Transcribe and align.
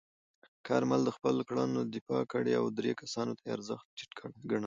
کارمل 0.67 1.01
د 1.05 1.09
خپلو 1.17 1.41
کړنو 1.49 1.79
دفاع 1.95 2.23
کړې 2.33 2.53
او 2.59 2.65
درې 2.77 2.91
کسانو 3.01 3.31
ته 3.37 3.41
یې 3.45 3.53
ارزښت 3.57 3.85
ټیټ 3.97 4.11
ګڼلی. 4.49 4.59